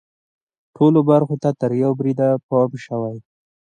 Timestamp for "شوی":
2.85-3.17